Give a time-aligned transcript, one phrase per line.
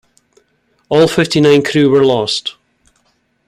[0.89, 2.55] All fifty-nine crew were lost.